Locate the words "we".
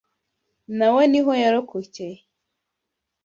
0.95-1.01